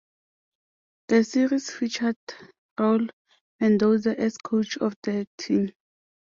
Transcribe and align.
The 1.09 1.23
series 1.23 1.69
featured 1.69 2.15
Raul 2.75 3.11
Mendoza 3.59 4.19
as 4.19 4.35
coach 4.39 4.75
of 4.79 4.95
the 5.03 5.27
team. 5.37 5.73